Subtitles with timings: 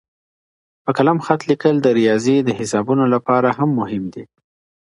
[0.83, 4.23] په قلم خط لیکل د ریاضي د حسابونو لپاره هم مهم دي.